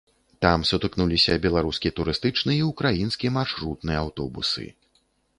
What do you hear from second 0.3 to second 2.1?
Там сутыкнуліся беларускі